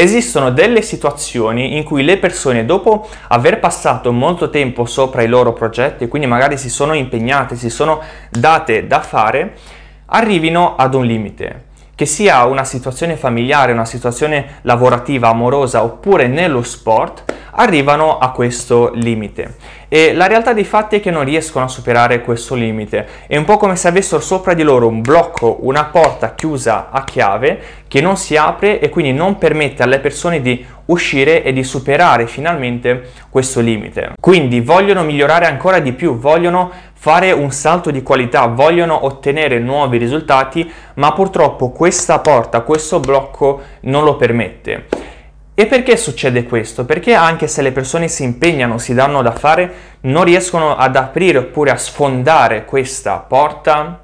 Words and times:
Esistono 0.00 0.52
delle 0.52 0.80
situazioni 0.80 1.76
in 1.76 1.82
cui 1.82 2.04
le 2.04 2.18
persone 2.18 2.64
dopo 2.64 3.08
aver 3.30 3.58
passato 3.58 4.12
molto 4.12 4.48
tempo 4.48 4.84
sopra 4.84 5.22
i 5.22 5.26
loro 5.26 5.52
progetti, 5.52 6.06
quindi 6.06 6.28
magari 6.28 6.56
si 6.56 6.70
sono 6.70 6.92
impegnate, 6.94 7.56
si 7.56 7.68
sono 7.68 8.00
date 8.30 8.86
da 8.86 9.00
fare, 9.00 9.56
arrivino 10.06 10.76
ad 10.76 10.94
un 10.94 11.04
limite. 11.04 11.64
Che 11.96 12.06
sia 12.06 12.44
una 12.44 12.62
situazione 12.62 13.16
familiare, 13.16 13.72
una 13.72 13.84
situazione 13.84 14.60
lavorativa, 14.62 15.30
amorosa 15.30 15.82
oppure 15.82 16.28
nello 16.28 16.62
sport, 16.62 17.24
arrivano 17.58 18.18
a 18.18 18.30
questo 18.30 18.90
limite. 18.94 19.56
E 19.88 20.12
la 20.12 20.26
realtà 20.26 20.52
dei 20.52 20.64
fatti 20.64 20.96
è 20.96 21.00
che 21.00 21.10
non 21.10 21.24
riescono 21.24 21.64
a 21.64 21.68
superare 21.68 22.20
questo 22.20 22.54
limite. 22.54 23.06
È 23.26 23.36
un 23.36 23.44
po' 23.44 23.56
come 23.56 23.74
se 23.74 23.88
avessero 23.88 24.20
sopra 24.20 24.54
di 24.54 24.62
loro 24.62 24.86
un 24.86 25.00
blocco, 25.00 25.58
una 25.62 25.86
porta 25.86 26.34
chiusa 26.34 26.90
a 26.90 27.02
chiave 27.04 27.60
che 27.88 28.00
non 28.00 28.16
si 28.16 28.36
apre 28.36 28.80
e 28.80 28.90
quindi 28.90 29.12
non 29.12 29.38
permette 29.38 29.82
alle 29.82 29.98
persone 29.98 30.40
di 30.40 30.64
uscire 30.86 31.42
e 31.42 31.52
di 31.52 31.64
superare 31.64 32.26
finalmente 32.26 33.10
questo 33.30 33.60
limite. 33.60 34.12
Quindi 34.20 34.60
vogliono 34.60 35.02
migliorare 35.02 35.46
ancora 35.46 35.80
di 35.80 35.92
più, 35.92 36.18
vogliono 36.18 36.70
fare 36.94 37.32
un 37.32 37.50
salto 37.50 37.90
di 37.90 38.02
qualità, 38.02 38.46
vogliono 38.46 39.04
ottenere 39.04 39.58
nuovi 39.58 39.98
risultati, 39.98 40.70
ma 40.94 41.12
purtroppo 41.12 41.70
questa 41.70 42.18
porta, 42.18 42.60
questo 42.60 43.00
blocco 43.00 43.60
non 43.80 44.04
lo 44.04 44.16
permette. 44.16 44.86
E 45.60 45.66
perché 45.66 45.96
succede 45.96 46.44
questo? 46.44 46.84
Perché 46.84 47.14
anche 47.14 47.48
se 47.48 47.62
le 47.62 47.72
persone 47.72 48.06
si 48.06 48.22
impegnano, 48.22 48.78
si 48.78 48.94
danno 48.94 49.22
da 49.22 49.32
fare, 49.32 49.96
non 50.02 50.22
riescono 50.22 50.76
ad 50.76 50.94
aprire 50.94 51.38
oppure 51.38 51.72
a 51.72 51.76
sfondare 51.76 52.64
questa 52.64 53.16
porta? 53.16 54.02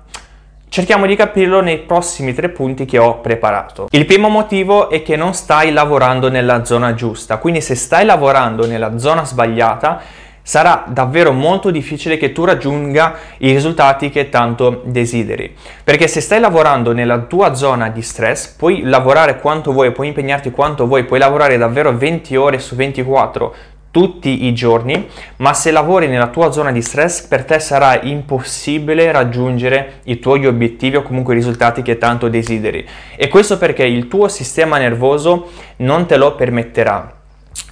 Cerchiamo 0.69 1.07
di 1.07 1.15
capirlo 1.15 1.61
nei 1.61 1.79
prossimi 1.79 2.35
tre 2.35 2.49
punti 2.49 2.87
che 2.87 2.99
ho 2.99 3.21
preparato. 3.21 3.87
Il 3.93 4.05
primo 4.05 4.29
motivo 4.29 4.91
è 4.91 5.03
che 5.05 5.15
non 5.15 5.33
stai 5.33 5.71
lavorando 5.71 6.29
nella 6.29 6.65
zona 6.65 6.93
giusta, 6.95 7.37
quindi 7.37 7.61
se 7.61 7.77
stai 7.77 8.05
lavorando 8.05 8.67
nella 8.67 8.99
zona 8.99 9.25
sbagliata, 9.25 10.03
sarà 10.47 10.85
davvero 10.87 11.33
molto 11.33 11.71
difficile 11.71 12.19
che 12.19 12.33
tu 12.33 12.45
raggiunga 12.45 13.15
i 13.39 13.51
risultati 13.51 14.11
che 14.11 14.29
tanto 14.29 14.83
desideri. 14.85 15.57
Perché 15.83 16.07
se 16.07 16.21
stai 16.21 16.39
lavorando 16.39 16.93
nella 16.93 17.21
tua 17.21 17.55
zona 17.55 17.89
di 17.89 18.03
stress, 18.03 18.49
puoi 18.49 18.83
lavorare 18.83 19.41
quanto 19.41 19.73
vuoi, 19.73 19.91
puoi 19.93 20.09
impegnarti 20.09 20.51
quanto 20.51 20.87
vuoi, 20.87 21.05
puoi 21.05 21.19
lavorare 21.19 21.57
davvero 21.57 21.97
20 21.97 22.37
ore 22.37 22.59
su 22.59 22.77
24 22.77 23.55
tutti 23.91 24.45
i 24.47 24.53
giorni, 24.53 25.07
ma 25.37 25.55
se 25.55 25.71
lavori 25.71 26.09
nella 26.09 26.27
tua 26.27 26.51
zona 26.51 26.73
di 26.73 26.83
stress 26.83 27.23
per 27.29 27.45
te 27.45 27.61
sarà 27.61 28.03
impossibile 28.03 29.13
raggiungere 29.13 30.01
i 30.05 30.19
tuoi 30.19 30.47
obiettivi 30.47 30.97
o 30.97 31.03
comunque 31.03 31.33
i 31.35 31.37
risultati 31.37 31.81
che 31.81 31.97
tanto 31.97 32.29
desideri. 32.29 32.85
E 33.17 33.29
questo 33.29 33.57
perché 33.57 33.85
il 33.85 34.09
tuo 34.09 34.27
sistema 34.27 34.79
nervoso 34.79 35.49
non 35.77 36.07
te 36.07 36.17
lo 36.17 36.35
permetterà. 36.35 37.23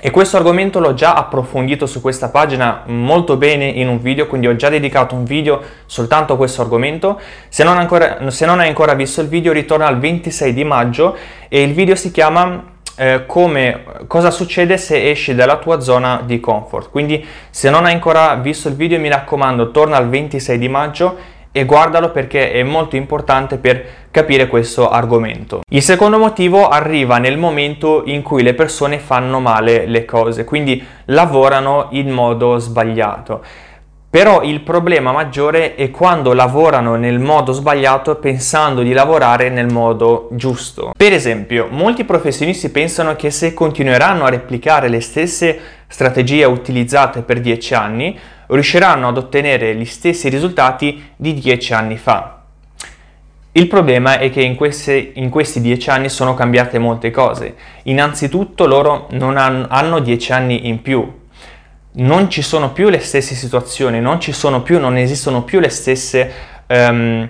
E 0.04 0.10
questo 0.10 0.36
argomento 0.36 0.80
l'ho 0.80 0.94
già 0.94 1.14
approfondito 1.14 1.86
su 1.86 2.00
questa 2.00 2.28
pagina 2.28 2.82
molto 2.86 3.36
bene 3.36 3.66
in 3.66 3.86
un 3.86 4.00
video, 4.00 4.26
quindi 4.26 4.48
ho 4.48 4.56
già 4.56 4.68
dedicato 4.68 5.14
un 5.14 5.22
video 5.22 5.62
soltanto 5.86 6.32
a 6.32 6.36
questo 6.36 6.60
argomento. 6.60 7.20
Se 7.48 7.62
non, 7.62 7.78
ancora, 7.78 8.28
se 8.32 8.44
non 8.44 8.58
hai 8.58 8.66
ancora 8.66 8.94
visto 8.94 9.20
il 9.20 9.28
video, 9.28 9.52
ritorna 9.52 9.86
al 9.86 10.00
26 10.00 10.52
di 10.52 10.64
maggio 10.64 11.16
e 11.48 11.62
il 11.62 11.72
video 11.72 11.94
si 11.94 12.10
chiama 12.10 12.64
eh, 12.96 13.26
come, 13.26 13.84
cosa 14.08 14.32
succede 14.32 14.76
se 14.76 15.08
esci 15.08 15.36
dalla 15.36 15.58
tua 15.58 15.78
zona 15.78 16.20
di 16.24 16.40
comfort. 16.40 16.90
Quindi 16.90 17.24
se 17.50 17.70
non 17.70 17.84
hai 17.84 17.92
ancora 17.92 18.34
visto 18.34 18.66
il 18.66 18.74
video, 18.74 18.98
mi 18.98 19.08
raccomando, 19.08 19.70
torna 19.70 19.98
al 19.98 20.08
26 20.08 20.58
di 20.58 20.68
maggio 20.68 21.16
e 21.52 21.64
guardalo 21.66 22.10
perché 22.10 22.50
è 22.50 22.62
molto 22.62 22.96
importante 22.96 23.58
per 23.58 23.84
capire 24.10 24.46
questo 24.46 24.88
argomento. 24.88 25.60
Il 25.68 25.82
secondo 25.82 26.18
motivo 26.18 26.68
arriva 26.68 27.18
nel 27.18 27.36
momento 27.36 28.02
in 28.06 28.22
cui 28.22 28.42
le 28.42 28.54
persone 28.54 28.98
fanno 28.98 29.38
male 29.38 29.86
le 29.86 30.04
cose, 30.06 30.44
quindi 30.44 30.82
lavorano 31.06 31.88
in 31.90 32.10
modo 32.10 32.58
sbagliato. 32.58 33.44
Però 34.12 34.42
il 34.42 34.60
problema 34.60 35.10
maggiore 35.10 35.74
è 35.74 35.90
quando 35.90 36.34
lavorano 36.34 36.96
nel 36.96 37.18
modo 37.18 37.52
sbagliato 37.52 38.16
pensando 38.16 38.82
di 38.82 38.92
lavorare 38.92 39.48
nel 39.48 39.72
modo 39.72 40.28
giusto. 40.32 40.92
Per 40.94 41.14
esempio, 41.14 41.68
molti 41.70 42.04
professionisti 42.04 42.68
pensano 42.68 43.16
che 43.16 43.30
se 43.30 43.54
continueranno 43.54 44.24
a 44.24 44.28
replicare 44.28 44.90
le 44.90 45.00
stesse 45.00 45.58
strategie 45.86 46.44
utilizzate 46.44 47.22
per 47.22 47.40
10 47.40 47.72
anni, 47.72 48.18
riusciranno 48.48 49.08
ad 49.08 49.16
ottenere 49.16 49.74
gli 49.76 49.86
stessi 49.86 50.28
risultati 50.28 51.02
di 51.16 51.32
10 51.32 51.72
anni 51.72 51.96
fa. 51.96 52.42
Il 53.52 53.66
problema 53.66 54.18
è 54.18 54.28
che 54.28 54.42
in, 54.42 54.56
queste, 54.56 55.12
in 55.14 55.30
questi 55.30 55.62
10 55.62 55.88
anni 55.88 56.10
sono 56.10 56.34
cambiate 56.34 56.78
molte 56.78 57.10
cose. 57.10 57.54
Innanzitutto 57.84 58.66
loro 58.66 59.06
non 59.12 59.38
hanno 59.38 60.00
10 60.00 60.32
anni 60.32 60.68
in 60.68 60.82
più, 60.82 61.20
non 61.94 62.30
ci 62.30 62.42
sono 62.42 62.72
più 62.72 62.88
le 62.88 63.00
stesse 63.00 63.34
situazioni, 63.34 64.00
non 64.00 64.20
ci 64.20 64.32
sono 64.32 64.62
più, 64.62 64.78
non 64.78 64.96
esistono 64.96 65.42
più 65.42 65.60
le 65.60 65.68
stesse 65.68 66.32
um, 66.68 67.28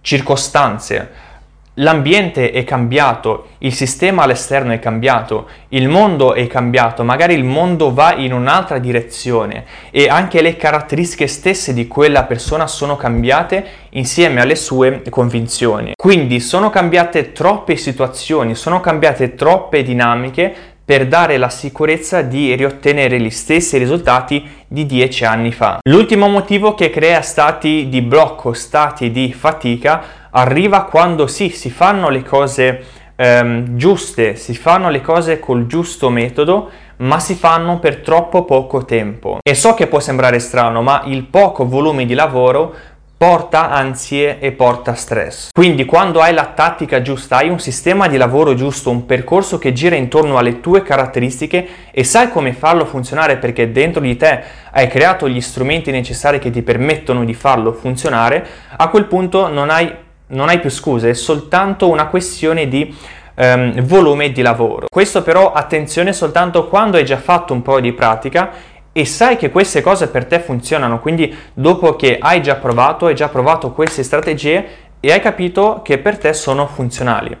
circostanze. 0.00 1.28
L'ambiente 1.74 2.50
è 2.50 2.64
cambiato, 2.64 3.50
il 3.58 3.72
sistema 3.72 4.24
all'esterno 4.24 4.72
è 4.72 4.80
cambiato, 4.80 5.48
il 5.68 5.88
mondo 5.88 6.34
è 6.34 6.46
cambiato, 6.46 7.04
magari 7.04 7.32
il 7.34 7.44
mondo 7.44 7.94
va 7.94 8.14
in 8.16 8.32
un'altra 8.32 8.78
direzione 8.78 9.64
e 9.90 10.08
anche 10.08 10.42
le 10.42 10.56
caratteristiche 10.56 11.28
stesse 11.28 11.72
di 11.72 11.86
quella 11.86 12.24
persona 12.24 12.66
sono 12.66 12.96
cambiate 12.96 13.64
insieme 13.90 14.42
alle 14.42 14.56
sue 14.56 15.02
convinzioni. 15.08 15.92
Quindi 15.96 16.40
sono 16.40 16.68
cambiate 16.68 17.32
troppe 17.32 17.76
situazioni, 17.76 18.54
sono 18.56 18.80
cambiate 18.80 19.34
troppe 19.34 19.82
dinamiche 19.82 20.54
per 20.90 21.06
dare 21.06 21.36
la 21.36 21.50
sicurezza 21.50 22.20
di 22.20 22.52
riottenere 22.56 23.20
gli 23.20 23.30
stessi 23.30 23.78
risultati 23.78 24.44
di 24.66 24.86
dieci 24.86 25.24
anni 25.24 25.52
fa. 25.52 25.78
L'ultimo 25.84 26.26
motivo 26.26 26.74
che 26.74 26.90
crea 26.90 27.22
stati 27.22 27.88
di 27.88 28.02
blocco, 28.02 28.52
stati 28.54 29.12
di 29.12 29.32
fatica, 29.32 30.02
arriva 30.30 30.86
quando 30.86 31.28
sì, 31.28 31.50
si 31.50 31.70
fanno 31.70 32.08
le 32.08 32.24
cose 32.24 32.84
ehm, 33.14 33.76
giuste, 33.76 34.34
si 34.34 34.56
fanno 34.56 34.90
le 34.90 35.00
cose 35.00 35.38
col 35.38 35.68
giusto 35.68 36.10
metodo, 36.10 36.68
ma 36.96 37.20
si 37.20 37.36
fanno 37.36 37.78
per 37.78 37.98
troppo 37.98 38.44
poco 38.44 38.84
tempo. 38.84 39.38
E 39.48 39.54
so 39.54 39.74
che 39.74 39.86
può 39.86 40.00
sembrare 40.00 40.40
strano, 40.40 40.82
ma 40.82 41.02
il 41.04 41.22
poco 41.22 41.68
volume 41.68 42.04
di 42.04 42.14
lavoro 42.14 42.74
porta 43.20 43.68
ansie 43.68 44.38
e 44.38 44.52
porta 44.52 44.94
stress. 44.94 45.50
Quindi 45.52 45.84
quando 45.84 46.22
hai 46.22 46.32
la 46.32 46.52
tattica 46.54 47.02
giusta, 47.02 47.36
hai 47.36 47.50
un 47.50 47.58
sistema 47.58 48.08
di 48.08 48.16
lavoro 48.16 48.54
giusto, 48.54 48.88
un 48.88 49.04
percorso 49.04 49.58
che 49.58 49.74
gira 49.74 49.94
intorno 49.94 50.38
alle 50.38 50.60
tue 50.60 50.82
caratteristiche 50.82 51.68
e 51.90 52.02
sai 52.02 52.30
come 52.30 52.54
farlo 52.54 52.86
funzionare 52.86 53.36
perché 53.36 53.72
dentro 53.72 54.00
di 54.00 54.16
te 54.16 54.42
hai 54.70 54.88
creato 54.88 55.28
gli 55.28 55.42
strumenti 55.42 55.90
necessari 55.90 56.38
che 56.38 56.48
ti 56.48 56.62
permettono 56.62 57.26
di 57.26 57.34
farlo 57.34 57.74
funzionare, 57.74 58.42
a 58.74 58.88
quel 58.88 59.04
punto 59.04 59.48
non 59.48 59.68
hai, 59.68 59.94
non 60.28 60.48
hai 60.48 60.58
più 60.58 60.70
scuse, 60.70 61.10
è 61.10 61.12
soltanto 61.12 61.90
una 61.90 62.06
questione 62.06 62.68
di 62.68 62.96
um, 63.34 63.82
volume 63.82 64.32
di 64.32 64.42
lavoro. 64.42 64.86
Questo 64.90 65.22
però 65.22 65.52
attenzione 65.52 66.12
soltanto 66.12 66.68
quando 66.68 66.96
hai 66.96 67.04
già 67.04 67.18
fatto 67.18 67.52
un 67.52 67.62
po' 67.62 67.80
di 67.80 67.92
pratica 67.92 68.50
e 68.92 69.04
sai 69.04 69.36
che 69.36 69.50
queste 69.50 69.80
cose 69.80 70.08
per 70.08 70.24
te 70.24 70.40
funzionano, 70.40 71.00
quindi 71.00 71.34
dopo 71.52 71.94
che 71.96 72.18
hai 72.20 72.42
già 72.42 72.56
provato, 72.56 73.06
hai 73.06 73.14
già 73.14 73.28
provato 73.28 73.72
queste 73.72 74.02
strategie 74.02 74.66
e 74.98 75.12
hai 75.12 75.20
capito 75.20 75.80
che 75.82 75.98
per 75.98 76.18
te 76.18 76.32
sono 76.32 76.66
funzionali. 76.66 77.36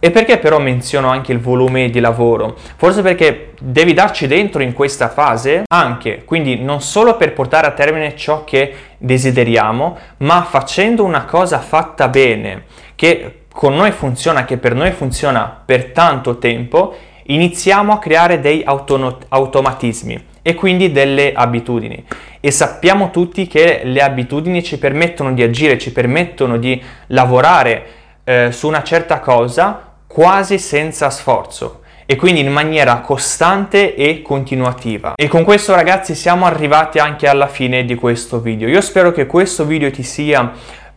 E 0.00 0.12
perché 0.12 0.38
però 0.38 0.60
menziono 0.60 1.08
anche 1.08 1.32
il 1.32 1.40
volume 1.40 1.90
di 1.90 1.98
lavoro? 1.98 2.56
Forse 2.76 3.02
perché 3.02 3.54
devi 3.60 3.94
darci 3.94 4.28
dentro 4.28 4.62
in 4.62 4.72
questa 4.72 5.08
fase 5.08 5.64
anche, 5.66 6.22
quindi 6.24 6.62
non 6.62 6.80
solo 6.80 7.16
per 7.16 7.32
portare 7.32 7.66
a 7.66 7.72
termine 7.72 8.14
ciò 8.14 8.44
che 8.44 8.72
desideriamo, 8.96 9.98
ma 10.18 10.44
facendo 10.44 11.02
una 11.02 11.24
cosa 11.24 11.58
fatta 11.58 12.06
bene, 12.06 12.66
che 12.94 13.46
con 13.52 13.74
noi 13.74 13.90
funziona, 13.90 14.44
che 14.44 14.56
per 14.56 14.76
noi 14.76 14.92
funziona 14.92 15.62
per 15.64 15.86
tanto 15.86 16.38
tempo, 16.38 16.94
iniziamo 17.24 17.92
a 17.92 17.98
creare 17.98 18.38
dei 18.38 18.62
automatismi 18.64 20.27
e 20.48 20.54
quindi 20.54 20.90
delle 20.92 21.34
abitudini. 21.34 22.02
E 22.40 22.50
sappiamo 22.50 23.10
tutti 23.10 23.46
che 23.46 23.82
le 23.84 24.00
abitudini 24.00 24.62
ci 24.62 24.78
permettono 24.78 25.34
di 25.34 25.42
agire, 25.42 25.76
ci 25.76 25.92
permettono 25.92 26.56
di 26.56 26.82
lavorare 27.08 27.86
eh, 28.24 28.50
su 28.50 28.66
una 28.66 28.82
certa 28.82 29.20
cosa 29.20 29.96
quasi 30.06 30.58
senza 30.58 31.10
sforzo 31.10 31.82
e 32.06 32.16
quindi 32.16 32.40
in 32.40 32.50
maniera 32.50 33.00
costante 33.00 33.94
e 33.94 34.22
continuativa. 34.22 35.12
E 35.16 35.28
con 35.28 35.44
questo 35.44 35.74
ragazzi 35.74 36.14
siamo 36.14 36.46
arrivati 36.46 36.98
anche 36.98 37.28
alla 37.28 37.48
fine 37.48 37.84
di 37.84 37.94
questo 37.94 38.40
video. 38.40 38.68
Io 38.68 38.80
spero 38.80 39.12
che 39.12 39.26
questo 39.26 39.66
video 39.66 39.90
ti 39.90 40.02
sia 40.02 40.50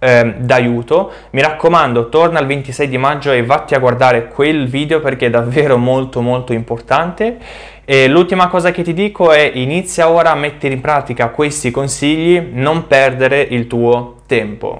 eh, 0.03 0.33
d'aiuto. 0.37 1.11
Mi 1.31 1.41
raccomando, 1.41 2.09
torna 2.09 2.39
il 2.39 2.47
26 2.47 2.87
di 2.89 2.97
maggio 2.97 3.31
e 3.31 3.45
vatti 3.45 3.75
a 3.75 3.79
guardare 3.79 4.27
quel 4.27 4.67
video 4.67 4.99
perché 4.99 5.27
è 5.27 5.29
davvero 5.29 5.77
molto 5.77 6.21
molto 6.21 6.53
importante. 6.53 7.37
E 7.85 8.07
l'ultima 8.07 8.47
cosa 8.47 8.71
che 8.71 8.81
ti 8.81 8.93
dico 8.93 9.31
è 9.31 9.51
inizia 9.53 10.09
ora 10.09 10.31
a 10.31 10.35
mettere 10.35 10.73
in 10.73 10.81
pratica 10.81 11.29
questi 11.29 11.69
consigli, 11.69 12.49
non 12.53 12.87
perdere 12.87 13.41
il 13.41 13.67
tuo 13.67 14.21
tempo. 14.25 14.79